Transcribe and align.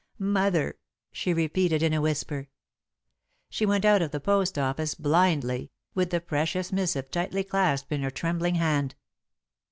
"Mother!" 0.17 0.79
she 1.11 1.31
repeated, 1.31 1.83
in 1.83 1.93
a 1.93 2.01
whisper. 2.01 2.49
She 3.51 3.67
went 3.67 3.85
out 3.85 4.01
of 4.01 4.09
the 4.09 4.19
post 4.19 4.57
office 4.57 4.95
blindly, 4.95 5.69
with 5.93 6.09
the 6.09 6.19
precious 6.19 6.71
missive 6.73 7.11
tightly 7.11 7.43
clasped 7.43 7.91
in 7.91 8.01
her 8.01 8.09
trembling 8.09 8.55
hand. 8.55 8.95